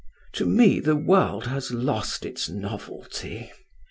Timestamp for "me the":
0.47-0.95